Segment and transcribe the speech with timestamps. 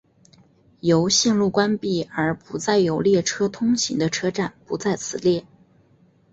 [0.79, 5.45] 因线路关闭而不再有列车通行的车站不在此列。